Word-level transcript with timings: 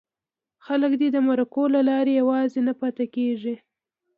خلک 0.65 0.91
دې 0.99 1.07
د 1.11 1.17
مرکو 1.29 1.63
له 1.75 1.81
لارې 1.89 2.11
یوازې 2.21 2.59
نه 2.67 2.73
پاتې 2.79 3.05
کېږي. 3.15 3.55